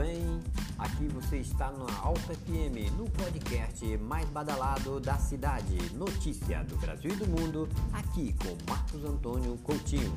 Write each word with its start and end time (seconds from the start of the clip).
Bem? 0.00 0.40
Aqui 0.78 1.08
você 1.08 1.36
está 1.36 1.70
na 1.72 1.98
Alfa 1.98 2.32
FM, 2.32 2.90
no 2.96 3.04
podcast 3.10 3.98
mais 3.98 4.26
badalado 4.30 4.98
da 4.98 5.18
cidade, 5.18 5.76
notícia 5.94 6.64
do 6.64 6.74
Brasil 6.78 7.10
e 7.10 7.16
do 7.16 7.26
mundo, 7.26 7.68
aqui 7.92 8.34
com 8.42 8.56
Marcos 8.66 9.04
Antônio 9.04 9.58
Coutinho. 9.58 10.10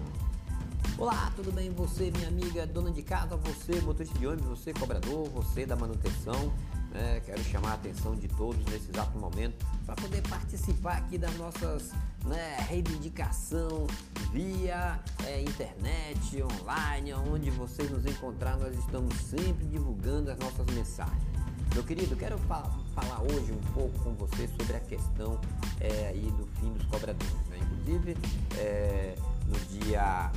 Olá, 0.97 1.33
tudo 1.35 1.51
bem? 1.51 1.69
Você, 1.71 2.09
minha 2.11 2.29
amiga, 2.29 2.65
dona 2.65 2.91
de 2.91 3.03
casa, 3.03 3.35
você, 3.35 3.81
motorista 3.81 4.17
de 4.17 4.25
ônibus, 4.25 4.57
você, 4.57 4.71
cobrador, 4.71 5.27
você 5.31 5.65
da 5.65 5.75
manutenção. 5.75 6.53
Né? 6.93 7.21
Quero 7.25 7.43
chamar 7.45 7.71
a 7.71 7.73
atenção 7.73 8.15
de 8.15 8.27
todos 8.27 8.63
nesse 8.65 8.91
exato 8.91 9.17
momento 9.17 9.65
para 9.85 9.95
poder 9.95 10.21
participar 10.29 10.97
aqui 10.97 11.17
das 11.17 11.35
nossas 11.37 11.91
né, 12.23 12.57
reivindicação 12.69 13.87
via 14.31 14.99
é, 15.25 15.41
internet, 15.41 16.43
online, 16.43 17.13
onde 17.13 17.49
vocês 17.49 17.89
nos 17.89 18.05
encontrar, 18.05 18.57
nós 18.57 18.77
estamos 18.77 19.13
sempre 19.15 19.65
divulgando 19.65 20.31
as 20.31 20.37
nossas 20.37 20.65
mensagens. 20.67 21.33
Meu 21.73 21.83
querido, 21.83 22.15
quero 22.15 22.37
fa 22.37 22.61
falar 22.93 23.23
hoje 23.23 23.51
um 23.51 23.73
pouco 23.73 23.97
com 24.03 24.13
você 24.13 24.47
sobre 24.47 24.75
a 24.75 24.79
questão 24.79 25.41
é, 25.79 26.09
aí 26.09 26.31
do 26.37 26.45
fim 26.59 26.71
dos 26.73 26.85
cobradores. 26.85 27.33
Né? 27.49 27.57
Inclusive, 27.59 28.15
é, 28.59 29.15
no 29.47 29.59
dia 29.79 30.31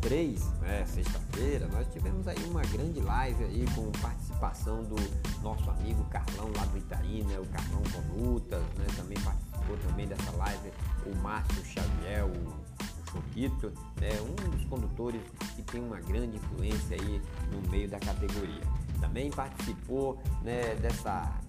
3, 0.00 0.42
né, 0.62 0.86
sexta-feira, 0.86 1.68
nós 1.68 1.86
tivemos 1.92 2.26
aí 2.26 2.42
uma 2.48 2.62
grande 2.62 3.00
live 3.00 3.44
aí 3.44 3.66
com 3.74 3.90
participação 3.92 4.23
do 4.82 4.96
nosso 5.42 5.68
amigo 5.70 6.04
Carlão 6.04 6.50
lá 6.56 6.64
do 6.66 6.78
né, 7.24 7.38
o 7.38 7.46
Carlão 7.46 7.82
Volutas, 7.82 8.62
né, 8.76 8.86
também 8.96 9.18
participou 9.20 9.76
também 9.88 10.06
dessa 10.06 10.30
live. 10.32 10.72
O 11.06 11.16
Márcio 11.16 11.64
Xavier, 11.64 12.24
o, 12.24 12.30
o 12.30 13.10
Choquito, 13.10 13.72
né, 14.00 14.10
um 14.20 14.50
dos 14.50 14.64
condutores 14.66 15.20
que 15.56 15.62
tem 15.62 15.80
uma 15.80 16.00
grande 16.00 16.36
influência 16.36 16.96
aí 17.00 17.22
no 17.52 17.70
meio 17.70 17.88
da 17.88 17.98
categoria. 17.98 18.62
Também 19.00 19.30
participou 19.30 20.22
né, 20.42 20.74
dessa 20.76 21.40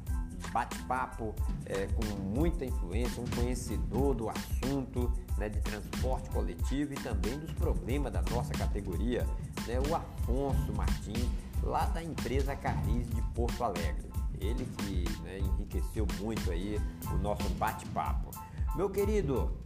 bate-papo 0.52 1.36
é, 1.66 1.88
com 1.88 2.22
muita 2.22 2.64
influência, 2.64 3.22
um 3.22 3.28
conhecedor 3.28 4.16
do 4.16 4.30
assunto 4.30 5.12
né, 5.38 5.50
de 5.50 5.60
transporte 5.60 6.30
coletivo 6.30 6.94
e 6.94 6.96
também 6.96 7.38
dos 7.40 7.52
problemas 7.52 8.12
da 8.12 8.22
nossa 8.32 8.54
categoria, 8.54 9.26
né, 9.68 9.80
o 9.90 9.96
Afonso 9.96 10.74
Martins, 10.74 11.28
lá 11.64 11.86
da 11.86 12.04
empresa 12.04 12.56
Carris 12.56 13.10
de 13.10 13.22
Porto 13.34 13.64
Alegre. 13.64 14.10
Ele 14.40 14.66
que 14.78 15.06
né, 15.22 15.40
enriqueceu 15.40 16.08
muito 16.20 16.52
aí 16.52 16.80
o 17.14 17.18
nosso 17.18 17.48
bate-papo. 17.52 18.32
Meu 18.76 18.90
querido, 18.90 19.58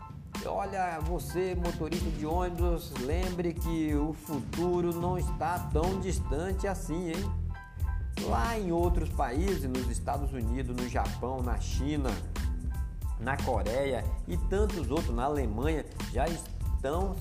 olha, 0.45 0.99
você 0.99 1.55
motorista 1.55 2.09
de 2.11 2.25
ônibus, 2.25 2.91
lembre 3.01 3.53
que 3.53 3.93
o 3.95 4.13
futuro 4.13 4.93
não 4.93 5.17
está 5.17 5.59
tão 5.73 5.99
distante 5.99 6.67
assim, 6.67 7.09
hein? 7.09 7.31
Lá 8.27 8.57
em 8.57 8.71
outros 8.71 9.09
países, 9.09 9.63
nos 9.63 9.89
Estados 9.89 10.31
Unidos, 10.33 10.75
no 10.75 10.87
Japão, 10.87 11.41
na 11.41 11.57
China, 11.59 12.09
na 13.19 13.35
Coreia 13.37 14.03
e 14.27 14.37
tantos 14.37 14.91
outros, 14.91 15.15
na 15.15 15.23
Alemanha, 15.23 15.85
já 16.11 16.27
estão 16.27 16.58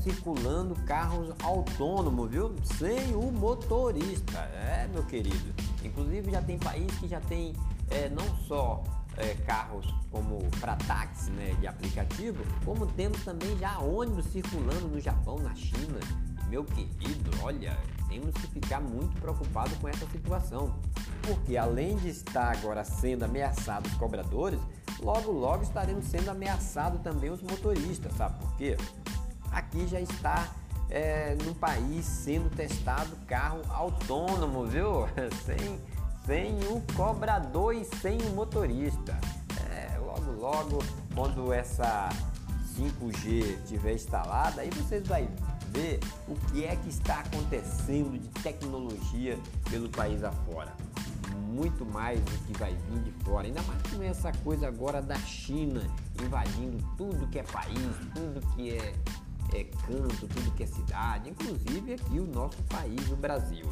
circulando 0.02 0.74
carros 0.86 1.34
autônomos, 1.42 2.30
viu? 2.30 2.54
Sem 2.62 3.14
o 3.14 3.32
motorista. 3.32 4.38
É, 4.38 4.88
meu 4.92 5.04
querido. 5.04 5.54
Inclusive 5.82 6.30
já 6.30 6.42
tem 6.42 6.58
país 6.58 6.92
que 6.98 7.08
já 7.08 7.20
tem 7.20 7.54
é, 7.90 8.08
não 8.08 8.36
só 8.46 8.82
é, 9.16 9.34
carros 9.46 9.92
como 10.10 10.38
para 10.60 10.76
táxi 10.76 11.30
né, 11.32 11.56
de 11.60 11.66
aplicativo, 11.66 12.42
como 12.64 12.86
temos 12.86 13.22
também 13.24 13.56
já 13.58 13.78
ônibus 13.78 14.26
circulando 14.26 14.88
no 14.88 15.00
Japão, 15.00 15.38
na 15.38 15.54
China. 15.54 15.98
Meu 16.48 16.64
querido, 16.64 17.30
olha, 17.42 17.76
temos 18.08 18.32
que 18.34 18.46
ficar 18.46 18.80
muito 18.80 19.20
preocupados 19.20 19.76
com 19.78 19.88
essa 19.88 20.06
situação, 20.06 20.74
porque 21.22 21.56
além 21.56 21.96
de 21.96 22.08
estar 22.08 22.56
agora 22.56 22.84
sendo 22.84 23.24
ameaçados 23.24 23.92
os 23.92 23.98
cobradores, 23.98 24.58
logo 25.00 25.30
logo 25.30 25.62
estaremos 25.62 26.06
sendo 26.06 26.30
ameaçados 26.30 27.02
também 27.02 27.28
os 27.30 27.42
motoristas, 27.42 28.12
sabe 28.14 28.38
por 28.38 28.56
quê? 28.56 28.76
Aqui 29.58 29.88
já 29.88 30.00
está 30.00 30.54
é, 30.88 31.36
no 31.44 31.52
país 31.52 32.04
sendo 32.04 32.48
testado 32.48 33.16
carro 33.26 33.60
autônomo, 33.70 34.64
viu? 34.64 35.08
sem, 35.44 35.80
sem 36.24 36.60
o 36.72 36.80
cobrador 36.94 37.74
e 37.74 37.84
sem 37.84 38.22
o 38.22 38.30
motorista. 38.34 39.18
É, 39.68 39.98
logo 39.98 40.30
logo, 40.30 40.78
quando 41.12 41.52
essa 41.52 42.08
5G 42.76 43.58
estiver 43.64 43.94
instalada, 43.94 44.60
aí 44.60 44.70
vocês 44.70 45.04
vão 45.08 45.28
ver 45.72 45.98
o 46.28 46.36
que 46.36 46.64
é 46.64 46.76
que 46.76 46.88
está 46.88 47.18
acontecendo 47.18 48.16
de 48.16 48.28
tecnologia 48.40 49.36
pelo 49.68 49.88
país 49.88 50.22
afora. 50.22 50.72
Muito 51.48 51.84
mais 51.84 52.20
do 52.20 52.46
que 52.46 52.56
vai 52.56 52.72
vir 52.72 53.02
de 53.02 53.10
fora. 53.24 53.48
Ainda 53.48 53.62
mais 53.62 53.82
com 53.82 54.00
essa 54.04 54.30
coisa 54.44 54.68
agora 54.68 55.02
da 55.02 55.16
China 55.16 55.82
invadindo 56.22 56.78
tudo 56.96 57.26
que 57.26 57.40
é 57.40 57.42
país, 57.42 57.96
tudo 58.14 58.40
que 58.54 58.70
é, 58.70 58.94
é 59.52 59.64
canto, 59.64 60.28
tudo 60.28 60.54
que 60.54 60.62
é 60.62 60.66
cidade, 60.66 61.30
inclusive 61.30 61.94
aqui 61.94 62.18
o 62.18 62.26
nosso 62.26 62.62
país, 62.64 63.10
o 63.10 63.16
Brasil. 63.16 63.66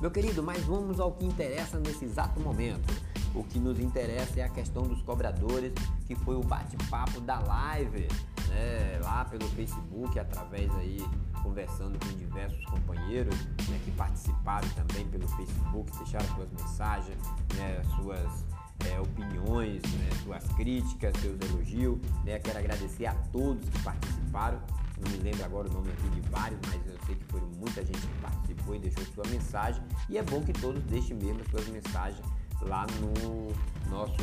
Meu 0.00 0.10
querido, 0.10 0.42
mas 0.42 0.62
vamos 0.64 1.00
ao 1.00 1.12
que 1.12 1.24
interessa 1.24 1.78
nesse 1.78 2.04
exato 2.04 2.38
momento. 2.40 2.92
O 3.34 3.42
que 3.42 3.58
nos 3.58 3.80
interessa 3.80 4.40
é 4.40 4.42
a 4.44 4.48
questão 4.48 4.84
dos 4.84 5.02
cobradores, 5.02 5.72
que 6.06 6.14
foi 6.14 6.36
o 6.36 6.42
bate-papo 6.42 7.20
da 7.20 7.40
live 7.40 8.06
né, 8.48 9.00
lá 9.02 9.24
pelo 9.24 9.48
Facebook, 9.50 10.18
através 10.18 10.70
aí 10.76 10.98
conversando 11.42 11.98
com 11.98 12.16
diversos 12.16 12.64
companheiros 12.66 13.34
né, 13.68 13.80
que 13.84 13.90
participaram 13.92 14.68
também 14.70 15.06
pelo 15.08 15.28
Facebook, 15.28 15.90
deixaram 15.98 16.26
suas 16.34 16.50
mensagens, 16.52 17.18
né, 17.56 17.82
suas 17.96 18.44
é, 18.90 19.00
opiniões, 19.00 19.82
né, 19.82 20.10
suas 20.22 20.44
críticas, 20.56 21.14
seus 21.20 21.38
elogios. 21.40 21.98
Né, 22.24 22.38
quero 22.38 22.58
agradecer 22.58 23.06
a 23.06 23.14
todos 23.32 23.68
que 23.68 23.78
participaram. 23.80 24.60
Não 24.98 25.10
me 25.10 25.18
lembro 25.18 25.44
agora 25.44 25.68
o 25.68 25.72
nome 25.72 25.90
aqui 25.90 26.08
de 26.08 26.28
vários, 26.28 26.60
mas 26.68 26.86
eu 26.86 26.96
sei 27.04 27.16
que 27.16 27.24
foram 27.24 27.46
muita 27.48 27.84
gente 27.84 28.00
que 28.00 28.20
participou 28.20 28.74
e 28.76 28.78
deixou 28.78 29.04
sua 29.06 29.24
mensagem. 29.28 29.82
E 30.08 30.18
é 30.18 30.22
bom 30.22 30.40
que 30.42 30.52
todos 30.52 30.82
deixem 30.84 31.16
mesmo 31.16 31.42
suas 31.50 31.66
mensagens 31.68 32.24
lá 32.62 32.86
no 33.00 33.52
nosso 33.90 34.16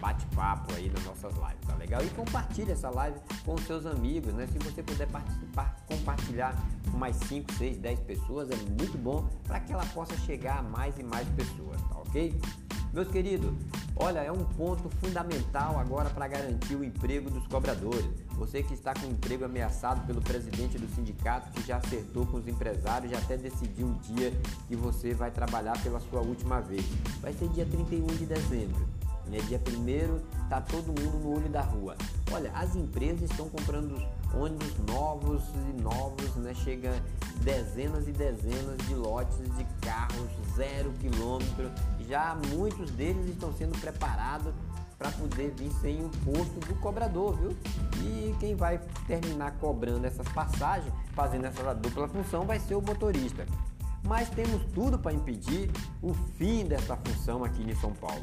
bate-papo 0.00 0.72
aí 0.74 0.90
nas 0.90 1.02
nossas 1.04 1.32
lives, 1.34 1.66
tá 1.66 1.74
legal? 1.76 2.04
E 2.04 2.10
compartilhe 2.10 2.72
essa 2.72 2.90
live 2.90 3.18
com 3.44 3.56
seus 3.58 3.86
amigos, 3.86 4.34
né? 4.34 4.46
Se 4.46 4.58
você 4.58 4.82
puder 4.82 5.08
participar, 5.08 5.76
compartilhar 5.86 6.54
com 6.90 6.98
mais 6.98 7.16
5, 7.16 7.52
6, 7.54 7.78
10 7.78 8.00
pessoas, 8.00 8.50
é 8.50 8.56
muito 8.56 8.98
bom 8.98 9.26
para 9.44 9.60
que 9.60 9.72
ela 9.72 9.86
possa 9.86 10.16
chegar 10.18 10.58
a 10.58 10.62
mais 10.62 10.98
e 10.98 11.02
mais 11.02 11.26
pessoas, 11.30 11.80
tá 11.82 11.98
ok? 11.98 12.38
Meus 12.92 13.08
queridos, 13.08 13.52
olha, 13.96 14.20
é 14.20 14.32
um 14.32 14.44
ponto 14.44 14.88
fundamental 15.00 15.78
agora 15.78 16.10
para 16.10 16.26
garantir 16.28 16.74
o 16.74 16.84
emprego 16.84 17.30
dos 17.30 17.46
cobradores. 17.46 18.06
Você 18.32 18.62
que 18.62 18.74
está 18.74 18.92
com 18.94 19.06
o 19.06 19.10
emprego 19.10 19.44
ameaçado 19.44 20.04
pelo 20.06 20.20
presidente 20.20 20.78
do 20.78 20.88
sindicato, 20.94 21.50
que 21.52 21.66
já 21.66 21.76
acertou 21.76 22.26
com 22.26 22.38
os 22.38 22.48
empresários, 22.48 23.10
já 23.10 23.18
até 23.18 23.36
decidiu 23.36 23.88
o 23.88 23.94
dia 24.00 24.32
que 24.66 24.74
você 24.74 25.14
vai 25.14 25.30
trabalhar 25.30 25.80
pela 25.82 26.00
sua 26.00 26.20
última 26.20 26.60
vez. 26.60 26.84
Vai 27.20 27.32
ser 27.32 27.48
dia 27.48 27.66
31 27.66 28.06
de 28.06 28.26
dezembro. 28.26 28.86
Né? 29.26 29.38
Dia 29.48 29.58
1 29.58 30.48
tá 30.48 30.60
todo 30.60 30.88
mundo 30.88 31.18
no 31.18 31.36
olho 31.36 31.48
da 31.48 31.62
rua. 31.62 31.96
Olha, 32.32 32.50
as 32.52 32.76
empresas 32.76 33.30
estão 33.30 33.48
comprando 33.48 33.96
ônibus 34.34 34.74
novos 34.88 35.42
e 35.70 35.80
novos, 35.80 36.34
né? 36.36 36.52
Chega 36.54 36.92
dezenas 37.42 38.06
e 38.08 38.12
dezenas 38.12 38.76
de 38.86 38.94
lotes 38.94 39.38
de 39.56 39.64
carros 39.80 40.30
zero 40.54 40.92
quilômetro. 41.00 41.70
Já 42.08 42.36
muitos 42.50 42.90
deles 42.90 43.26
estão 43.28 43.52
sendo 43.52 43.78
preparados 43.80 44.52
para 44.98 45.10
poder 45.10 45.52
vir 45.56 45.70
sem 45.80 46.04
o 46.04 46.08
posto 46.24 46.60
do 46.66 46.74
cobrador, 46.76 47.36
viu? 47.36 47.56
E 48.02 48.34
quem 48.38 48.54
vai 48.54 48.78
terminar 49.06 49.52
cobrando 49.58 50.06
essas 50.06 50.26
passagens, 50.28 50.92
fazendo 51.12 51.46
essa 51.46 51.74
dupla 51.74 52.08
função, 52.08 52.44
vai 52.44 52.58
ser 52.58 52.74
o 52.74 52.82
motorista. 52.82 53.46
Mas 54.06 54.28
temos 54.30 54.62
tudo 54.74 54.98
para 54.98 55.12
impedir 55.12 55.70
o 56.02 56.12
fim 56.36 56.64
dessa 56.64 56.96
função 56.96 57.42
aqui 57.42 57.62
em 57.62 57.74
São 57.76 57.92
Paulo. 57.92 58.22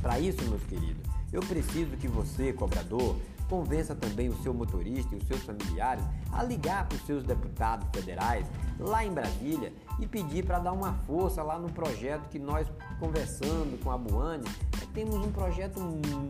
Para 0.00 0.20
isso, 0.20 0.42
meus 0.44 0.62
queridos, 0.64 1.02
eu 1.32 1.40
preciso 1.40 1.96
que 1.96 2.06
você, 2.06 2.52
cobrador, 2.52 3.16
convença 3.48 3.94
também 3.94 4.28
o 4.28 4.36
seu 4.42 4.52
motorista 4.52 5.14
e 5.14 5.18
os 5.18 5.26
seus 5.26 5.42
familiares 5.42 6.04
a 6.32 6.42
ligar 6.42 6.86
para 6.88 6.96
os 6.96 7.06
seus 7.06 7.24
deputados 7.24 7.86
federais 7.92 8.46
lá 8.78 9.04
em 9.04 9.10
Brasília 9.10 9.72
e 9.98 10.06
pedir 10.06 10.44
para 10.44 10.58
dar 10.58 10.72
uma 10.72 10.92
força 11.06 11.42
lá 11.42 11.58
no 11.58 11.70
projeto 11.70 12.28
que 12.28 12.38
nós, 12.38 12.66
conversando 12.98 13.82
com 13.82 13.90
a 13.90 13.98
Buane, 13.98 14.44
é, 14.82 14.86
temos 14.92 15.16
um 15.16 15.30
projeto 15.30 15.80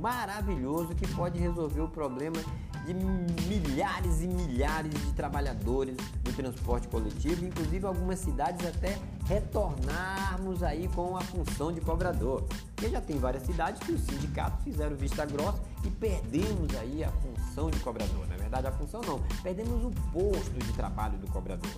maravilhoso 0.01 0.95
que 0.95 1.07
pode 1.15 1.39
resolver 1.39 1.81
o 1.81 1.89
problema 1.89 2.37
de 2.87 2.95
milhares 2.95 4.23
e 4.23 4.29
milhares 4.29 4.93
de 4.93 5.13
trabalhadores 5.13 5.97
do 6.23 6.33
transporte 6.33 6.87
coletivo, 6.87 7.45
inclusive 7.45 7.85
algumas 7.85 8.21
cidades 8.21 8.65
até 8.65 8.97
retornarmos 9.27 10.63
aí 10.63 10.89
com 10.95 11.17
a 11.17 11.21
função 11.21 11.73
de 11.73 11.81
cobrador. 11.81 12.45
Porque 12.75 12.89
já 12.89 13.01
tem 13.01 13.19
várias 13.19 13.43
cidades 13.43 13.83
que 13.83 13.93
os 13.93 14.01
sindicatos 14.03 14.63
fizeram 14.63 14.95
vista 14.95 15.27
grossa 15.27 15.61
e 15.85 15.91
perdemos 15.91 16.75
aí 16.77 17.03
a 17.03 17.11
função 17.11 17.71
de 17.71 17.81
cobrador. 17.81 18.27
Na 18.29 18.37
verdade, 18.37 18.69
a 18.69 18.73
função 18.73 19.01
não, 19.01 19.21
perdemos 19.43 19.85
o 19.85 19.91
posto 20.13 20.53
de 20.53 20.73
trabalho 20.73 21.19
do 21.19 21.27
cobrador. 21.33 21.71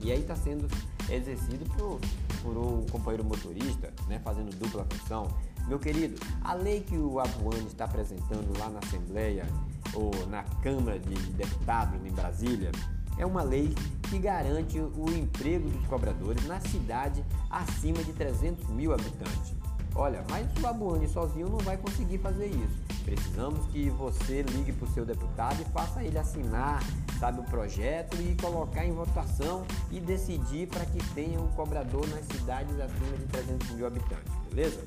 E 0.00 0.10
aí 0.10 0.20
está 0.20 0.34
sendo 0.34 0.66
exercido 1.10 1.64
por, 1.76 2.00
por 2.42 2.56
um 2.56 2.86
companheiro 2.86 3.24
motorista, 3.24 3.92
né, 4.08 4.18
fazendo 4.24 4.54
dupla 4.56 4.86
função. 4.90 5.28
Meu 5.66 5.78
querido, 5.78 6.20
a 6.42 6.54
lei 6.54 6.80
que 6.80 6.96
o 6.96 7.18
Abuane 7.20 7.66
está 7.66 7.84
apresentando 7.84 8.58
lá 8.58 8.68
na 8.68 8.80
Assembleia 8.80 9.46
ou 9.94 10.10
na 10.28 10.42
Câmara 10.62 10.98
de 10.98 11.14
Deputados 11.32 12.04
em 12.04 12.10
Brasília 12.10 12.70
é 13.16 13.24
uma 13.24 13.42
lei 13.42 13.74
que 14.08 14.18
garante 14.18 14.78
o 14.78 15.06
emprego 15.10 15.68
dos 15.68 15.86
cobradores 15.86 16.44
na 16.46 16.60
cidade 16.60 17.24
acima 17.50 18.02
de 18.02 18.12
300 18.12 18.68
mil 18.70 18.92
habitantes. 18.92 19.54
Olha, 19.96 20.24
mas 20.28 20.46
o 20.60 20.66
Abuane 20.66 21.06
sozinho 21.08 21.48
não 21.48 21.58
vai 21.58 21.76
conseguir 21.76 22.18
fazer 22.18 22.46
isso. 22.46 22.82
Precisamos 23.04 23.64
que 23.66 23.90
você 23.90 24.42
ligue 24.42 24.72
para 24.72 24.88
o 24.88 24.92
seu 24.92 25.04
deputado 25.04 25.60
e 25.60 25.64
faça 25.66 26.02
ele 26.02 26.18
assinar, 26.18 26.82
sabe, 27.20 27.40
o 27.40 27.44
projeto 27.44 28.16
e 28.20 28.34
colocar 28.34 28.84
em 28.84 28.92
votação 28.92 29.64
e 29.92 30.00
decidir 30.00 30.66
para 30.66 30.84
que 30.84 30.98
tenha 31.14 31.40
um 31.40 31.46
cobrador 31.52 32.04
nas 32.08 32.24
cidades 32.24 32.74
acima 32.80 33.16
de 33.16 33.26
300 33.26 33.70
mil 33.70 33.86
habitantes, 33.86 34.32
beleza? 34.48 34.82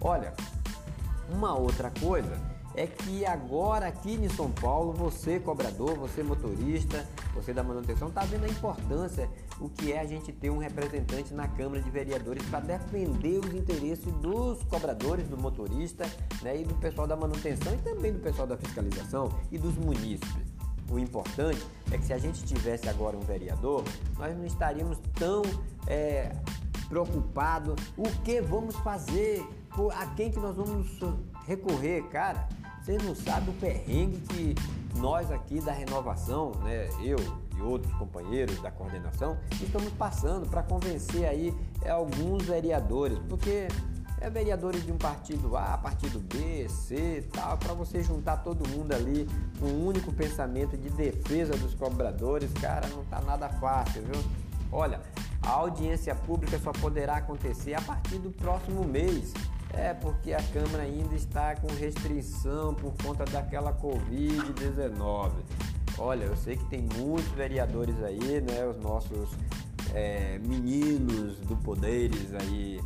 Olha, 0.00 0.32
uma 1.32 1.58
outra 1.58 1.90
coisa 1.98 2.38
é 2.78 2.86
que 2.86 3.26
agora 3.26 3.88
aqui 3.88 4.14
em 4.14 4.28
São 4.28 4.52
Paulo, 4.52 4.92
você 4.92 5.40
cobrador, 5.40 5.96
você 5.96 6.22
motorista, 6.22 7.04
você 7.34 7.52
da 7.52 7.62
manutenção, 7.64 8.06
está 8.06 8.24
vendo 8.24 8.44
a 8.44 8.48
importância 8.48 9.28
o 9.60 9.68
que 9.68 9.92
é 9.92 9.98
a 9.98 10.06
gente 10.06 10.30
ter 10.30 10.48
um 10.48 10.58
representante 10.58 11.34
na 11.34 11.48
Câmara 11.48 11.82
de 11.82 11.90
Vereadores 11.90 12.44
para 12.46 12.60
defender 12.60 13.40
os 13.44 13.52
interesses 13.52 14.12
dos 14.22 14.62
cobradores, 14.62 15.26
do 15.26 15.36
motorista 15.36 16.06
né, 16.40 16.60
e 16.60 16.64
do 16.64 16.74
pessoal 16.76 17.08
da 17.08 17.16
manutenção 17.16 17.74
e 17.74 17.78
também 17.78 18.12
do 18.12 18.20
pessoal 18.20 18.46
da 18.46 18.56
fiscalização 18.56 19.28
e 19.50 19.58
dos 19.58 19.74
munícipes. 19.76 20.46
O 20.88 21.00
importante 21.00 21.60
é 21.90 21.98
que 21.98 22.04
se 22.04 22.12
a 22.12 22.18
gente 22.18 22.44
tivesse 22.44 22.88
agora 22.88 23.16
um 23.16 23.20
vereador, 23.20 23.82
nós 24.16 24.36
não 24.36 24.46
estaríamos 24.46 24.98
tão 25.18 25.42
é, 25.88 26.30
preocupados 26.88 27.74
o 27.96 28.04
que 28.22 28.40
vamos 28.40 28.76
fazer, 28.76 29.44
a 29.94 30.06
quem 30.14 30.30
que 30.30 30.38
nós 30.38 30.56
vamos 30.56 30.86
recorrer, 31.44 32.02
cara. 32.04 32.48
Vocês 32.88 33.02
não 33.02 33.14
sabem 33.14 33.50
o 33.50 33.52
perrengue 33.58 34.16
que 34.30 34.54
nós 34.96 35.30
aqui 35.30 35.60
da 35.60 35.72
renovação, 35.72 36.52
né, 36.62 36.88
eu 37.02 37.18
e 37.54 37.60
outros 37.60 37.92
companheiros 37.96 38.58
da 38.62 38.70
coordenação, 38.70 39.36
estamos 39.60 39.92
passando 39.92 40.48
para 40.48 40.62
convencer 40.62 41.28
aí 41.28 41.54
é, 41.82 41.90
alguns 41.90 42.44
vereadores, 42.44 43.18
porque 43.28 43.68
é 44.22 44.30
vereadores 44.30 44.86
de 44.86 44.90
um 44.90 44.96
partido 44.96 45.54
A, 45.54 45.76
partido 45.76 46.18
B, 46.18 46.66
C, 46.70 47.28
tal, 47.30 47.58
para 47.58 47.74
você 47.74 48.02
juntar 48.02 48.38
todo 48.38 48.66
mundo 48.66 48.94
ali 48.94 49.28
com 49.60 49.66
um 49.66 49.86
único 49.86 50.10
pensamento 50.10 50.74
de 50.74 50.88
defesa 50.88 51.58
dos 51.58 51.74
cobradores, 51.74 52.50
cara, 52.54 52.88
não 52.88 53.04
tá 53.04 53.20
nada 53.20 53.50
fácil, 53.50 54.00
viu? 54.00 54.24
Olha, 54.72 54.98
a 55.42 55.50
audiência 55.50 56.14
pública 56.14 56.58
só 56.58 56.72
poderá 56.72 57.16
acontecer 57.16 57.74
a 57.74 57.82
partir 57.82 58.16
do 58.16 58.30
próximo 58.30 58.82
mês. 58.82 59.34
É 59.72 59.94
porque 59.94 60.32
a 60.32 60.42
Câmara 60.52 60.82
ainda 60.82 61.14
está 61.14 61.54
com 61.56 61.68
restrição 61.68 62.74
por 62.74 62.94
conta 63.02 63.24
daquela 63.24 63.72
Covid-19. 63.72 65.32
Olha, 65.98 66.24
eu 66.24 66.36
sei 66.36 66.56
que 66.56 66.64
tem 66.66 66.88
muitos 66.96 67.30
vereadores 67.32 68.02
aí, 68.02 68.40
né? 68.40 68.64
Os 68.66 68.78
nossos 68.78 69.30
é, 69.94 70.38
meninos 70.38 71.38
do 71.40 71.56
poderes 71.56 72.32
aí 72.34 72.80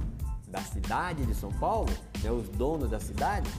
da 0.49 0.61
cidade 0.61 1.25
de 1.25 1.35
São 1.35 1.51
Paulo, 1.53 1.91
né? 2.23 2.31
Os 2.31 2.49
donos 2.49 2.91
da 2.91 3.01
cidade, 3.01 3.51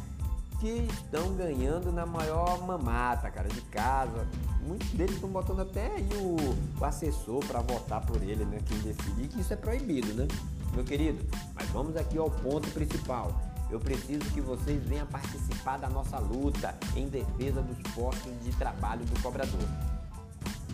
que 0.60 0.88
estão 0.92 1.36
ganhando 1.36 1.92
na 1.92 2.06
maior 2.06 2.66
mamata, 2.66 3.30
cara, 3.30 3.50
de 3.50 3.62
casa. 3.62 4.28
Muitos 4.68 4.90
deles 4.90 5.16
estão 5.16 5.30
botando 5.30 5.62
até 5.62 5.88
aí 5.88 6.10
o, 6.16 6.80
o 6.80 6.86
assessor 6.86 7.46
para 7.46 7.62
votar 7.62 8.06
por 8.06 8.22
ele, 8.22 8.46
né? 8.46 8.60
Quem 8.66 8.78
decide 8.80 9.28
que 9.28 9.42
isso 9.42 9.54
é 9.54 9.56
proibido, 9.56 10.14
né? 10.14 10.28
Meu 10.74 10.84
querido, 10.84 11.24
mas 11.54 11.70
vamos 11.70 11.96
aqui 11.96 12.18
ao 12.18 12.32
ponto 12.32 12.70
principal. 12.72 13.40
Eu 13.70 13.80
preciso 13.80 14.24
que 14.32 14.42
vocês 14.42 14.84
venham 14.86 15.06
participar 15.08 15.78
da 15.78 15.90
nossa 15.90 16.20
luta 16.20 16.76
em 16.96 17.08
defesa 17.08 17.62
dos 17.62 17.78
postos 17.94 18.32
de 18.44 18.52
trabalho 18.52 19.04
do 19.06 19.22
cobrador. 19.22 19.68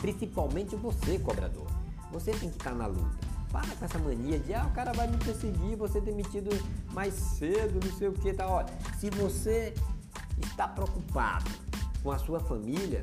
Principalmente 0.01 0.75
você, 0.75 1.17
cobrador. 1.19 1.67
Você 2.11 2.31
tem 2.31 2.49
que 2.49 2.57
estar 2.57 2.75
na 2.75 2.87
luta. 2.87 3.17
Para 3.51 3.75
com 3.75 3.85
essa 3.85 3.97
mania 3.97 4.39
de, 4.39 4.53
ah, 4.53 4.65
o 4.65 4.71
cara 4.71 4.91
vai 4.93 5.07
me 5.07 5.17
perseguir, 5.17 5.75
você 5.75 5.99
demitido 5.99 6.49
mais 6.93 7.13
cedo, 7.13 7.79
não 7.83 7.97
sei 7.97 8.07
o 8.07 8.13
que, 8.13 8.33
tá? 8.33 8.47
Olha, 8.47 8.67
se 8.99 9.09
você 9.09 9.73
está 10.41 10.67
preocupado 10.67 11.49
com 12.03 12.11
a 12.11 12.17
sua 12.17 12.39
família, 12.39 13.01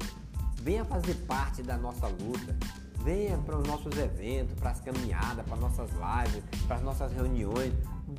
venha 0.67 0.85
fazer 0.85 1.15
parte 1.29 1.63
da 1.63 1.77
nossa 1.77 2.09
luta. 2.09 2.57
Venha 3.05 3.39
para 3.39 3.57
os 3.57 3.69
nossos 3.69 3.97
eventos, 3.97 4.59
para 4.59 4.71
as 4.71 4.81
caminhadas, 4.81 5.47
para 5.47 5.57
nossas 5.59 5.89
lives, 5.93 6.43
para 6.67 6.75
as 6.75 6.83
nossas 6.83 7.13
reuniões. 7.13 7.73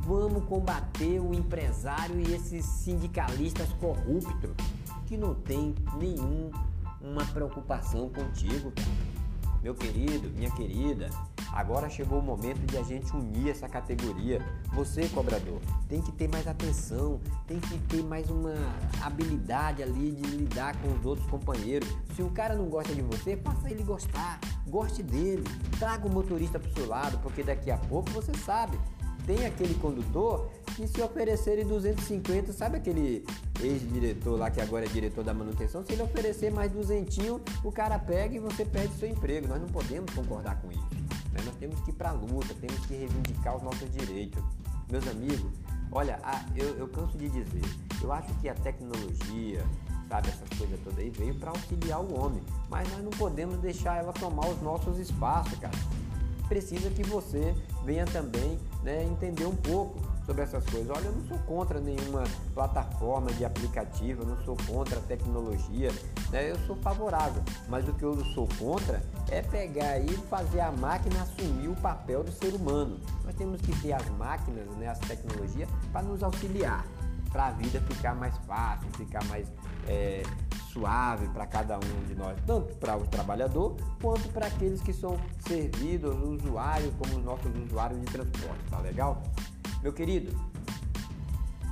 Vamos 0.06 0.46
combater 0.46 1.20
o 1.20 1.34
empresário 1.34 2.18
e 2.22 2.34
esses 2.34 2.64
sindicalistas 2.64 3.68
corruptos 3.74 4.52
que 5.08 5.18
não 5.18 5.36
tem 5.36 5.76
nenhuma 6.00 7.26
preocupação 7.34 8.08
contigo, 8.08 8.72
Meu 9.62 9.76
querido, 9.76 10.30
minha 10.30 10.52
querida, 10.52 11.10
Agora 11.52 11.90
chegou 11.90 12.20
o 12.20 12.22
momento 12.22 12.60
de 12.66 12.78
a 12.78 12.84
gente 12.84 13.16
unir 13.16 13.50
essa 13.50 13.68
categoria. 13.68 14.42
Você, 14.74 15.08
cobrador, 15.10 15.60
tem 15.88 16.02
que 16.02 16.12
ter 16.12 16.28
mais 16.28 16.48
atenção, 16.48 17.20
tem 17.48 17.60
que 17.60 17.78
ter 17.80 18.04
mais 18.04 18.30
uma 18.30 18.54
habilidade 19.02 19.82
ali 19.82 20.12
de 20.12 20.24
lidar 20.38 20.76
com 20.82 20.94
os 20.94 21.06
outros 21.06 21.28
companheiros. 21.30 21.90
Se 22.16 22.22
o 22.22 22.30
cara 22.30 22.56
não 22.56 22.66
gosta 22.66 22.94
de 22.94 23.02
você, 23.02 23.38
faça 23.38 23.70
ele 23.70 23.84
gostar, 23.84 24.40
goste 24.68 25.02
dele, 25.02 25.44
traga 25.80 26.08
o 26.08 26.12
motorista 26.12 26.60
para 26.60 26.70
o 26.70 26.74
seu 26.74 26.88
lado, 26.88 27.18
porque 27.20 27.44
daqui 27.44 27.72
a 27.72 27.78
pouco 27.78 28.10
você 28.12 28.34
sabe, 28.34 28.78
tem 29.26 29.46
aquele 29.46 29.76
condutor 29.76 30.50
que 30.76 30.88
se 30.88 31.02
oferecerem 31.02 31.66
250, 31.66 32.54
sabe 32.54 32.78
aquele 32.78 33.26
ex-diretor 33.62 34.38
lá 34.38 34.50
que 34.50 34.62
agora 34.62 34.86
é 34.86 34.88
diretor 34.88 35.24
da 35.24 35.34
manutenção, 35.34 35.84
se 35.84 35.94
ele 35.94 36.04
oferecer 36.04 36.52
mais 36.52 36.72
duzentinho, 36.72 37.42
o 37.64 37.72
cara 37.72 37.98
pega 37.98 38.36
e 38.36 38.40
você 38.40 38.64
perde 38.64 38.94
seu 38.96 39.10
emprego. 39.10 39.48
Nós 39.48 39.60
não 39.60 39.68
podemos 39.68 40.14
concordar 40.14 40.62
com 40.62 40.72
isso. 40.72 41.07
Né? 41.38 41.44
Nós 41.46 41.56
temos 41.56 41.80
que 41.82 41.92
ir 41.92 41.94
para 41.94 42.10
a 42.10 42.14
luta, 42.14 42.54
temos 42.60 42.86
que 42.86 42.96
reivindicar 42.96 43.56
os 43.56 43.64
nossos 43.64 43.90
direitos. 43.92 44.44
Meus 44.90 45.08
amigos, 45.08 45.52
olha, 45.92 46.20
a, 46.24 46.44
eu, 46.56 46.78
eu 46.78 46.88
canso 46.88 47.18
de 47.18 47.30
dizer, 47.30 47.64
eu 48.02 48.12
acho 48.12 48.34
que 48.36 48.50
a 48.50 48.56
tecnologia, 48.56 49.64
sabe, 50.10 50.30
essas 50.30 50.50
coisas 50.58 50.80
todas 50.84 51.00
aí, 51.00 51.10
veio 51.10 51.36
para 51.36 51.52
auxiliar 51.52 52.02
o 52.02 52.20
homem, 52.20 52.42
mas 52.70 52.90
nós 52.92 53.04
não 53.04 53.12
podemos 53.12 53.58
deixar 53.60 53.98
ela 53.98 54.14
tomar 54.14 54.48
os 54.48 54.62
nossos 54.62 54.98
espaços, 54.98 55.58
cara. 55.60 55.78
Precisa 56.48 56.90
que 56.90 57.04
você 57.04 57.54
venha 57.84 58.06
também 58.06 58.58
né, 58.82 59.04
entender 59.04 59.46
um 59.46 59.56
pouco 59.56 60.00
sobre 60.26 60.44
essas 60.44 60.64
coisas. 60.66 60.90
Olha, 60.90 61.06
eu 61.06 61.12
não 61.14 61.28
sou 61.28 61.38
contra 61.40 61.80
nenhuma 61.80 62.24
plataforma 62.54 63.32
de 63.34 63.44
aplicativo, 63.44 64.24
eu 64.24 64.28
não 64.28 64.38
sou 64.44 64.58
contra 64.68 65.00
a 65.00 65.02
tecnologia, 65.02 65.92
né? 66.30 66.52
eu 66.52 66.58
sou 66.68 66.76
favorável, 66.78 67.42
mas 67.68 67.88
o 67.88 67.94
que 67.94 68.04
eu 68.04 68.24
sou 68.34 68.48
contra 68.60 69.02
é 69.30 69.42
pegar 69.42 70.00
e 70.00 70.10
fazer 70.30 70.62
a 70.62 70.72
máquina 70.72 71.22
assumir 71.22 71.68
o 71.68 71.76
papel 71.76 72.24
do 72.24 72.32
ser 72.32 72.54
humano. 72.54 73.00
Nós 73.26 73.36
temos 73.36 73.62
que 73.62 73.76
ter 73.82 73.94
as 73.94 74.08
máquinas, 74.12 74.68
né, 74.78 74.88
as 74.88 75.00
tecnologias, 75.00 75.70
para 75.92 76.04
nos 76.04 76.24
auxiliar, 76.24 76.86
para 77.32 77.48
a 77.48 77.52
vida 77.52 77.82
ficar 77.82 78.16
mais 78.16 78.36
fácil, 78.46 78.88
ficar 78.98 79.24
mais 79.26 79.48
é, 79.88 80.24
suave 80.72 81.28
para 81.30 81.46
cada 81.46 81.78
um 81.78 82.06
de 82.08 82.16
nós, 82.16 82.38
tanto 82.46 82.76
para 82.76 82.96
o 82.96 83.06
trabalhador 83.08 83.76
quanto 84.02 84.30
para 84.30 84.48
aqueles 84.48 84.82
que 84.82 84.94
são 84.94 85.20
servidos, 85.40 86.16
usuários, 86.24 86.94
como 86.96 87.18
os 87.18 87.24
nossos 87.24 87.52
usuários 87.66 88.00
de 88.00 88.06
transporte, 88.06 88.64
tá 88.70 88.80
legal? 88.80 89.22
Meu 89.82 89.92
querido, 89.92 90.36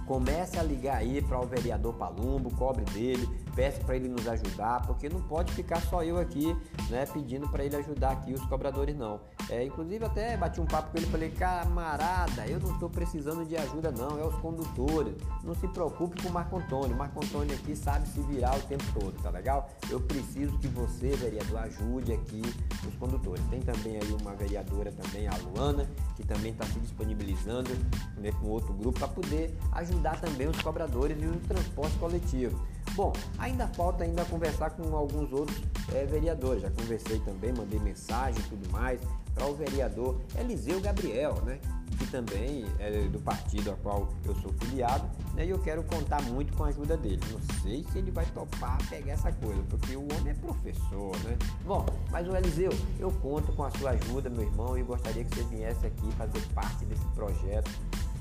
comece 0.05 0.59
a 0.59 0.63
ligar 0.63 0.97
aí 0.97 1.21
para 1.21 1.39
o 1.39 1.45
vereador 1.45 1.93
Palumbo, 1.95 2.51
cobre 2.55 2.83
dele, 2.85 3.27
peça 3.55 3.83
para 3.83 3.95
ele 3.95 4.07
nos 4.07 4.27
ajudar, 4.27 4.85
porque 4.85 5.09
não 5.09 5.21
pode 5.21 5.51
ficar 5.53 5.81
só 5.81 6.03
eu 6.03 6.17
aqui, 6.17 6.55
né, 6.89 7.05
pedindo 7.05 7.50
para 7.50 7.63
ele 7.63 7.75
ajudar 7.75 8.12
aqui 8.12 8.33
os 8.33 8.45
cobradores 8.45 8.95
não. 8.95 9.19
É, 9.49 9.63
inclusive 9.63 10.03
até 10.03 10.35
bati 10.35 10.59
um 10.59 10.65
papo 10.65 10.91
com 10.91 10.97
ele 10.97 11.05
falei, 11.07 11.29
camarada, 11.29 12.47
eu 12.47 12.59
não 12.59 12.73
estou 12.73 12.89
precisando 12.89 13.45
de 13.45 13.55
ajuda 13.55 13.91
não, 13.91 14.19
é 14.19 14.25
os 14.25 14.35
condutores. 14.35 15.13
Não 15.43 15.53
se 15.53 15.67
preocupe 15.67 16.21
com 16.21 16.29
o 16.29 16.31
Marco 16.31 16.57
Antônio. 16.57 16.95
O 16.95 16.97
Marco 16.97 17.23
Antônio 17.23 17.53
aqui 17.53 17.75
sabe 17.75 18.07
se 18.07 18.19
virar 18.21 18.57
o 18.57 18.61
tempo 18.61 18.83
todo, 18.99 19.21
tá 19.21 19.29
legal? 19.29 19.69
Eu 19.89 19.99
preciso 19.99 20.57
que 20.57 20.67
você, 20.67 21.09
vereador, 21.15 21.59
ajude 21.59 22.13
aqui 22.13 22.41
os 22.87 22.95
condutores. 22.95 23.43
Tem 23.49 23.61
também 23.61 23.97
aí 23.97 24.17
uma 24.19 24.33
vereadora 24.33 24.91
também, 24.91 25.27
a 25.27 25.35
Luana, 25.37 25.87
que 26.15 26.25
também 26.25 26.51
está 26.51 26.65
se 26.65 26.79
disponibilizando 26.79 27.69
né, 28.17 28.31
com 28.41 28.47
outro 28.47 28.73
grupo 28.73 28.97
para 28.97 29.07
poder 29.07 29.55
ajudar 29.73 30.19
também 30.19 30.47
os 30.47 30.59
cobradores 30.61 31.17
e 31.21 31.25
o 31.25 31.39
transporte 31.47 31.95
coletivo. 31.97 32.59
Bom, 32.94 33.12
ainda 33.38 33.68
falta 33.68 34.04
ainda 34.04 34.24
conversar 34.25 34.70
com 34.72 34.96
alguns 34.96 35.32
outros 35.34 35.62
é, 35.94 36.06
vereadores. 36.06 36.62
Já 36.62 36.72
conversei 36.72 37.20
também, 37.20 37.54
mandei 37.54 37.80
mensagem 37.80 38.39
e 38.39 38.50
tudo 38.50 38.70
mais 38.72 39.01
para 39.34 39.46
o 39.48 39.56
vereador 39.56 40.22
Eliseu 40.39 40.80
Gabriel, 40.80 41.36
né? 41.44 41.60
Que 41.98 42.08
também 42.08 42.65
é 42.80 43.01
do 43.10 43.20
partido 43.20 43.72
a 43.72 43.75
qual 43.75 44.08
eu 44.25 44.36
sou 44.36 44.54
filiado 44.54 45.10
né? 45.36 45.46
E 45.46 45.50
eu 45.50 45.60
quero 45.60 45.84
contar 45.84 46.22
muito 46.24 46.54
com 46.54 46.63
a 46.63 46.68
ajuda 46.68 46.98
dele. 46.98 47.22
Não 47.32 47.39
sei 47.62 47.86
se 47.92 47.98
ele 47.98 48.10
vai 48.10 48.25
topar 48.27 48.77
pegar 48.89 49.13
essa 49.13 49.32
coisa, 49.34 49.62
porque 49.70 49.96
o 49.96 50.04
homem 50.04 50.30
é 50.30 50.34
professor, 50.34 51.15
né? 51.24 51.38
Bom, 51.65 51.86
mas 52.10 52.27
o 52.27 52.36
Eliseu, 52.36 52.72
eu 53.00 53.12
conto 53.12 53.51
com 53.54 53.63
a 53.63 53.72
sua 53.72 53.92
ajuda, 53.92 54.30
meu 54.30 54.44
irmão, 54.44 54.77
e 54.77 54.84
gostaria 54.84 55.24
que 55.24 55.36
você 55.36 55.44
viesse 55.44 55.86
aqui 55.86 56.12
fazer 56.13 56.42
parte 56.54 56.86
desse 56.86 57.06
projeto 57.10 57.70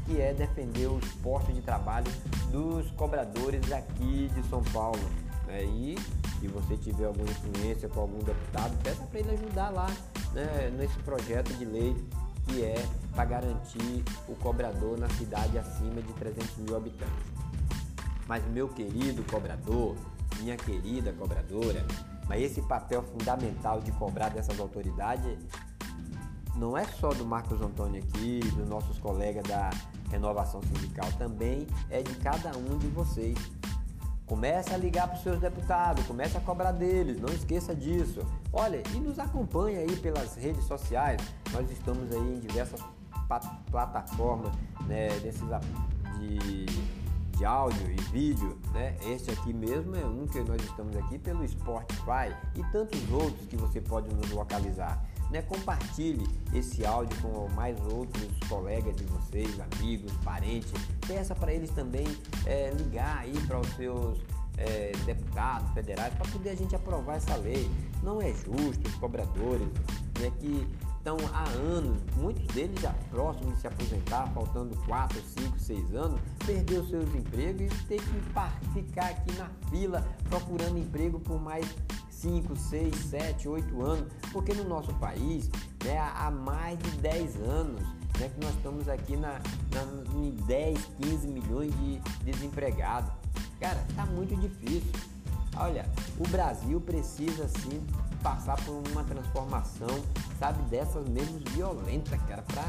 que 0.07 0.21
é 0.21 0.33
defender 0.33 0.87
os 0.87 1.05
postos 1.15 1.55
de 1.55 1.63
trabalho 1.63 2.11
dos 2.51 2.91
cobradores 2.93 3.73
aqui 3.73 4.31
de 4.35 4.43
São 4.49 4.63
Paulo. 4.65 5.01
Né? 5.47 5.65
E 5.65 5.97
se 6.41 6.49
você 6.49 6.77
tiver 6.77 7.07
alguma 7.07 7.29
influência 7.31 7.89
com 7.89 8.01
algum 8.01 8.19
deputado, 8.19 8.77
peça 8.83 9.03
para 9.05 9.21
ele 9.21 9.31
ajudar 9.31 9.71
lá 9.71 9.87
né, 10.33 10.71
nesse 10.77 10.99
projeto 11.01 11.53
de 11.55 11.65
lei 11.65 11.97
que 12.47 12.63
é 12.63 12.75
para 13.15 13.25
garantir 13.25 14.05
o 14.29 14.35
cobrador 14.37 14.99
na 14.99 15.09
cidade 15.11 15.59
acima 15.59 16.03
de 16.03 16.13
300 16.13 16.57
mil 16.59 16.77
habitantes. 16.77 17.33
Mas 18.27 18.45
meu 18.49 18.69
querido 18.69 19.23
cobrador, 19.25 19.97
minha 20.41 20.57
querida 20.57 21.13
cobradora, 21.13 21.85
mas 22.27 22.43
esse 22.43 22.61
papel 22.63 23.03
fundamental 23.03 23.81
de 23.81 23.93
cobrar 23.93 24.31
dessas 24.31 24.59
autoridades 24.59 25.39
não 26.57 26.77
é 26.77 26.85
só 26.85 27.11
do 27.11 27.25
Marcos 27.25 27.61
Antônio 27.61 28.03
aqui, 28.03 28.41
dos 28.57 28.69
nossos 28.69 28.99
colegas 28.99 29.43
da 29.45 29.71
renovação 30.15 30.63
sindical, 30.63 31.11
também 31.19 31.67
é 31.91 32.03
de 32.03 32.15
cada 32.17 32.57
um 32.57 32.79
de 32.79 32.87
vocês. 32.89 33.37
Comece 34.27 34.73
a 34.73 34.79
ligar 34.79 35.07
para 35.09 35.17
os 35.17 35.23
seus 35.23 35.39
deputados, 35.39 36.07
comece 36.07 36.37
a 36.37 36.41
cobrar 36.41 36.73
deles, 36.73 37.21
não 37.21 37.29
esqueça 37.29 37.75
disso. 37.75 38.21
Olha, 38.53 38.83
e 38.95 39.01
nos 39.01 39.19
acompanhe 39.19 39.77
aí 39.77 39.97
pelas 39.97 40.35
redes 40.35 40.65
sociais. 40.65 41.21
Nós 41.53 41.71
estamos 41.71 42.11
aí 42.11 42.37
em 42.37 42.41
diversas 42.41 42.81
plataformas 43.71 44.51
né, 44.87 45.09
desses 45.21 45.43
de, 46.19 46.67
de 47.37 47.45
áudio 47.45 47.93
e 47.93 48.01
vídeo. 48.13 48.59
Né? 48.73 48.97
Este 49.07 49.31
aqui 49.31 49.53
mesmo 49.53 49.95
é 49.95 50.07
um 50.07 50.27
que 50.27 50.41
nós 50.41 50.63
estamos 50.63 50.97
aqui 50.97 51.19
pelo 51.19 51.47
Spotify 51.47 52.35
e 52.55 52.63
tantos 52.73 53.01
outros 53.13 53.47
que 53.47 53.57
você 53.57 53.81
pode 53.81 54.13
nos 54.15 54.31
localizar. 54.31 55.05
Né? 55.35 55.43
Compartilhe 55.43 56.25
esse 56.55 56.87
áudio 56.87 57.21
com 57.21 57.49
mais 57.55 57.77
outros 57.93 58.25
colegas 58.49 58.95
de 58.95 59.03
vocês, 59.03 59.51
amigos, 59.59 60.13
parentes. 60.23 60.73
Peça 61.09 61.35
para 61.35 61.53
eles 61.53 61.71
também 61.71 62.07
é, 62.47 62.71
ligar 62.71 63.19
aí 63.19 63.33
para 63.45 63.59
os 63.59 63.67
seus 63.75 64.21
é, 64.57 64.93
deputados 65.05 65.69
federais 65.73 66.15
para 66.15 66.31
poder 66.31 66.51
a 66.51 66.55
gente 66.55 66.77
aprovar 66.77 67.17
essa 67.17 67.35
lei. 67.35 67.69
Não 68.01 68.23
é 68.23 68.33
justo 68.33 68.87
os 68.87 68.95
cobradores 68.95 69.67
né, 70.21 70.31
que 70.39 70.69
estão 70.99 71.17
há 71.33 71.49
anos, 71.49 72.01
muitos 72.17 72.47
deles 72.55 72.81
já 72.81 72.95
próximos 73.11 73.57
de 73.57 73.61
se 73.63 73.67
aposentar, 73.67 74.29
faltando 74.33 74.77
4, 74.87 75.21
5, 75.21 75.59
6 75.59 75.95
anos, 75.97 76.21
perder 76.47 76.79
os 76.79 76.89
seus 76.89 77.13
empregos 77.13 77.73
e 77.73 77.85
ter 77.87 78.01
que 78.01 78.73
ficar 78.73 79.07
aqui 79.07 79.33
na 79.37 79.51
fila 79.69 80.07
procurando 80.31 80.79
emprego 80.79 81.19
por 81.19 81.43
mais 81.43 81.67
5, 82.25 82.57
6, 82.57 82.97
7, 82.97 83.49
8 83.49 83.83
anos, 83.83 84.13
porque 84.33 84.55
no 84.55 84.65
nosso 84.65 84.93
país 84.95 85.51
né, 85.85 85.99
há 86.17 86.31
mais 86.31 86.79
de 86.79 86.91
10 86.93 87.37
anos 87.43 87.83
né, 88.19 88.31
que 88.31 88.41
nós 88.43 88.55
estamos 88.55 88.89
aqui 88.89 89.15
na, 89.15 89.41
na, 89.71 90.19
em 90.19 90.31
10, 90.47 90.79
15 91.03 91.29
milhões 91.29 91.73
de 91.77 91.99
desempregados. 92.25 93.13
Cara, 93.61 93.85
tá 93.95 94.07
muito 94.07 94.35
difícil. 94.37 94.91
Olha, 95.57 95.87
o 96.19 96.27
Brasil 96.29 96.81
precisa 96.81 97.47
sim 97.47 97.87
passar 98.23 98.57
por 98.65 98.83
uma 98.91 99.05
transformação, 99.05 100.03
sabe, 100.39 100.63
dessas 100.71 101.07
mesmo 101.07 101.39
violentas, 101.51 102.19
cara, 102.23 102.43
pra 102.43 102.65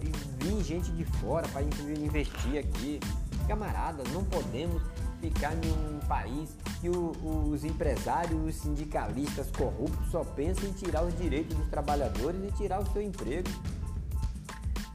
vir 0.00 0.64
gente 0.64 0.90
de 0.92 1.04
fora 1.04 1.46
para 1.48 1.62
investir 1.62 2.58
aqui. 2.58 2.98
Camaradas, 3.46 4.06
não 4.12 4.24
podemos 4.24 4.82
ficar 5.20 5.52
em 5.54 5.96
um 5.96 5.98
país 6.06 6.56
que 6.80 6.88
o, 6.88 7.12
os 7.50 7.64
empresários, 7.64 8.40
os 8.46 8.54
sindicalistas 8.56 9.50
corruptos 9.50 10.10
só 10.10 10.24
pensam 10.24 10.68
em 10.68 10.72
tirar 10.72 11.04
os 11.04 11.16
direitos 11.16 11.56
dos 11.56 11.68
trabalhadores 11.68 12.40
e 12.44 12.52
tirar 12.52 12.80
o 12.80 12.92
seu 12.92 13.02
emprego. 13.02 13.48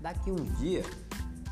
Daqui 0.01 0.31
um 0.31 0.43
dia 0.59 0.83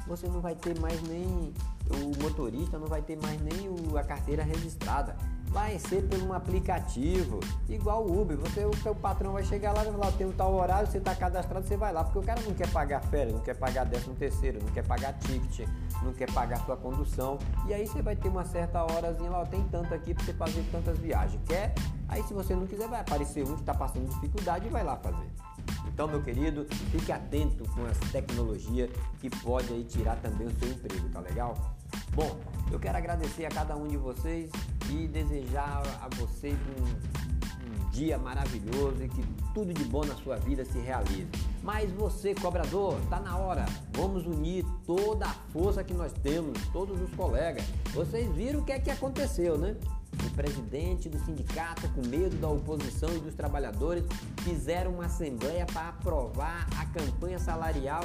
você 0.08 0.28
não 0.28 0.42
vai 0.42 0.56
ter 0.56 0.78
mais 0.80 1.02
nem 1.04 1.54
o 1.90 2.24
motorista 2.24 2.78
não 2.80 2.88
vai 2.88 3.02
ter 3.02 3.18
mais 3.22 3.40
nem 3.42 3.68
o, 3.68 3.98
a 3.98 4.04
carteira 4.04 4.44
registrada 4.44 5.16
vai 5.52 5.78
ser 5.78 6.08
por 6.08 6.18
um 6.24 6.32
aplicativo, 6.32 7.42
igual 7.68 8.06
o 8.06 8.22
Uber. 8.22 8.38
Você, 8.38 8.66
o 8.66 8.74
seu 8.78 8.96
patrão 8.96 9.34
vai 9.34 9.44
chegar 9.44 9.74
lá 9.74 9.84
e 9.84 9.92
falar, 9.92 10.12
tem 10.14 10.26
um 10.26 10.32
tal 10.32 10.54
horário, 10.54 10.90
você 10.90 10.98
está 10.98 11.14
cadastrado, 11.14 11.68
você 11.68 11.76
vai 11.76 11.92
lá, 11.92 12.06
porque 12.06 12.20
o 12.20 12.24
cara 12.24 12.40
não 12.42 12.54
quer 12.54 12.70
pagar 12.72 13.02
férias, 13.02 13.34
não 13.34 13.42
quer 13.42 13.56
pagar 13.58 13.86
décimo 13.86 14.16
terceiro, 14.16 14.64
não 14.64 14.72
quer 14.72 14.86
pagar 14.88 15.12
ticket, 15.20 15.68
não 16.04 16.14
quer 16.14 16.32
pagar 16.32 16.58
sua 16.66 16.78
condução. 16.78 17.38
E 17.68 17.74
aí 17.74 17.88
você 17.88 18.02
vai 18.02 18.16
ter 18.16 18.30
uma 18.30 18.46
certa 18.46 18.84
horazinha 18.84 19.30
lá, 19.30 19.46
tem 19.46 19.64
tanto 19.70 19.94
aqui 19.94 20.14
para 20.14 20.24
você 20.24 20.34
fazer 20.34 20.64
tantas 20.72 20.98
viagens. 20.98 21.42
Quer? 21.48 21.74
Aí 22.08 22.24
se 22.24 22.34
você 22.34 22.56
não 22.56 22.68
quiser, 22.68 22.88
vai 22.88 23.02
aparecer 23.02 23.44
um 23.44 23.56
que 23.56 23.62
está 23.62 23.74
passando 23.74 24.10
dificuldade 24.10 24.68
e 24.68 24.70
vai 24.70 24.84
lá 24.84 24.98
fazer. 24.98 25.30
Então, 25.88 26.08
meu 26.08 26.22
querido, 26.22 26.66
fique 26.92 27.12
atento 27.12 27.64
com 27.74 27.88
essa 27.88 28.06
tecnologia 28.12 28.90
que 29.20 29.30
pode 29.30 29.72
aí 29.72 29.84
tirar 29.84 30.16
também 30.18 30.48
o 30.48 30.60
seu 30.60 30.70
emprego, 30.70 31.10
tá 31.10 31.20
legal? 31.20 31.56
Bom, 32.14 32.38
eu 32.72 32.80
quero 32.80 32.98
agradecer 32.98 33.46
a 33.46 33.50
cada 33.50 33.76
um 33.76 33.88
de 33.88 33.98
vocês 33.98 34.50
e 34.90 35.08
desejar 35.08 35.82
a 36.02 36.10
vocês 36.16 36.58
um, 36.78 36.84
um 36.84 37.90
dia 37.92 38.18
maravilhoso 38.18 39.04
e 39.04 39.08
que 39.08 39.24
tudo 39.54 39.74
de 39.74 39.84
bom 39.86 40.04
na 40.04 40.16
sua 40.16 40.38
vida 40.38 40.66
se 40.66 40.80
realize. 40.80 41.30
Mas 41.64 41.92
você, 41.92 42.34
cobrador, 42.34 43.00
tá 43.10 43.20
na 43.20 43.38
hora. 43.38 43.66
Vamos 43.94 44.26
unir 44.26 44.66
toda 44.86 45.26
a 45.26 45.34
força 45.54 45.84
que 45.84 45.94
nós 45.94 46.12
temos, 46.12 46.58
todos 46.74 47.00
os 47.00 47.14
colegas. 47.14 47.64
Vocês 47.94 48.28
viram 48.34 48.62
o 48.62 48.66
que 48.66 48.72
é 48.72 48.80
que 48.80 48.90
aconteceu, 48.90 49.58
né? 49.58 49.76
O 50.26 50.30
presidente 50.32 51.08
do 51.08 51.18
sindicato, 51.20 51.88
com 51.90 52.06
medo 52.08 52.36
da 52.38 52.50
oposição 52.50 53.10
e 53.16 53.20
dos 53.20 53.34
trabalhadores, 53.34 54.04
fizeram 54.40 54.96
uma 54.96 55.06
assembleia 55.06 55.66
para 55.66 55.90
aprovar 55.90 56.68
a 56.78 56.86
campanha 56.88 57.40
salarial 57.40 58.04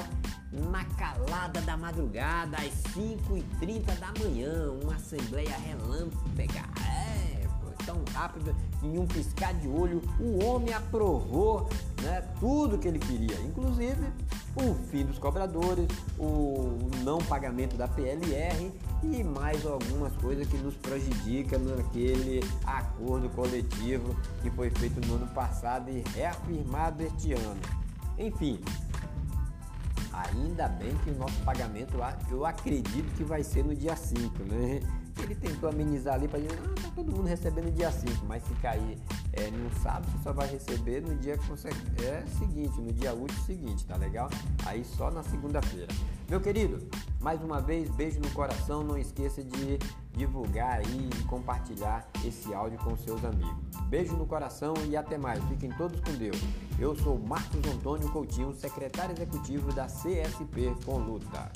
na 0.52 0.84
calada 0.84 1.60
da 1.62 1.76
madrugada, 1.76 2.58
às 2.58 2.72
5h30 2.94 3.98
da 3.98 4.12
manhã. 4.22 4.70
Uma 4.82 4.94
assembleia 4.94 5.56
relâmpaga. 5.56 6.95
Tão 7.96 8.14
rápido, 8.14 8.54
em 8.82 8.98
um 8.98 9.06
piscar 9.06 9.54
de 9.54 9.68
olho, 9.68 10.02
o 10.20 10.44
homem 10.44 10.74
aprovou 10.74 11.68
né, 12.02 12.22
tudo 12.38 12.78
que 12.78 12.88
ele 12.88 12.98
queria, 12.98 13.40
inclusive 13.40 14.06
o 14.54 14.74
fim 14.90 15.04
dos 15.04 15.18
cobradores, 15.18 15.88
o 16.18 16.78
não 17.04 17.18
pagamento 17.18 17.76
da 17.76 17.88
PLR 17.88 18.72
e 19.02 19.24
mais 19.24 19.64
algumas 19.66 20.14
coisas 20.16 20.46
que 20.46 20.56
nos 20.58 20.74
prejudicam 20.76 21.58
naquele 21.60 22.40
acordo 22.66 23.28
coletivo 23.30 24.14
que 24.42 24.50
foi 24.50 24.70
feito 24.70 25.00
no 25.06 25.16
ano 25.16 25.26
passado 25.28 25.90
e 25.90 26.02
reafirmado 26.14 27.02
este 27.02 27.32
ano. 27.32 27.60
Enfim, 28.18 28.60
ainda 30.12 30.68
bem 30.68 30.94
que 31.04 31.10
o 31.10 31.16
nosso 31.16 31.38
pagamento, 31.42 31.96
eu 32.30 32.44
acredito 32.44 33.14
que 33.16 33.24
vai 33.24 33.42
ser 33.42 33.64
no 33.64 33.74
dia 33.74 33.96
5, 33.96 34.42
né? 34.44 34.80
Ele 35.22 35.34
tentou 35.34 35.68
amenizar 35.68 36.14
ali 36.14 36.28
para 36.28 36.38
dizer, 36.38 36.58
ah, 36.62 36.80
tá 36.82 36.90
todo 36.94 37.10
mundo 37.10 37.26
recebendo 37.26 37.72
dia 37.74 37.90
5, 37.90 38.24
mas 38.26 38.42
se 38.42 38.54
cair 38.56 38.98
é, 39.32 39.50
no 39.50 39.70
sábado, 39.82 40.06
você 40.10 40.22
só 40.22 40.32
vai 40.32 40.48
receber 40.48 41.00
no 41.00 41.14
dia 41.16 41.34
é 41.34 42.24
seguinte, 42.38 42.80
no 42.80 42.92
dia 42.92 43.14
útil 43.14 43.38
seguinte, 43.44 43.84
tá 43.86 43.96
legal? 43.96 44.28
Aí 44.64 44.84
só 44.84 45.10
na 45.10 45.22
segunda-feira. 45.22 45.88
Meu 46.28 46.40
querido, 46.40 46.86
mais 47.20 47.42
uma 47.42 47.60
vez, 47.60 47.88
beijo 47.90 48.20
no 48.20 48.30
coração, 48.30 48.82
não 48.82 48.98
esqueça 48.98 49.42
de 49.42 49.78
divulgar 50.12 50.82
e 50.82 51.24
compartilhar 51.24 52.08
esse 52.24 52.52
áudio 52.54 52.78
com 52.78 52.96
seus 52.96 53.24
amigos. 53.24 53.76
Beijo 53.88 54.16
no 54.16 54.26
coração 54.26 54.74
e 54.88 54.96
até 54.96 55.16
mais. 55.16 55.42
Fiquem 55.44 55.70
todos 55.72 56.00
com 56.00 56.12
Deus. 56.12 56.40
Eu 56.78 56.96
sou 56.96 57.18
Marcos 57.18 57.60
Antônio 57.72 58.10
Coutinho, 58.10 58.54
secretário 58.54 59.14
executivo 59.14 59.72
da 59.72 59.86
CSP 59.86 60.74
com 60.84 60.98
Luta. 60.98 61.50